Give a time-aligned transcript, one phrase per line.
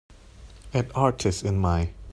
[0.73, 1.93] add artist in my